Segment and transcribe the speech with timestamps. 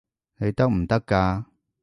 [0.37, 1.45] 你得唔得㗎？